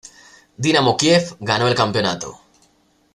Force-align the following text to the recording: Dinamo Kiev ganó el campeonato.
Dinamo 0.67 0.95
Kiev 0.97 1.35
ganó 1.39 1.67
el 1.67 1.75
campeonato. 1.75 2.39